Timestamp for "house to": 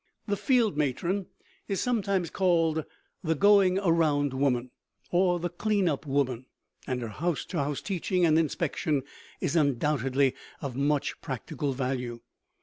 7.09-7.59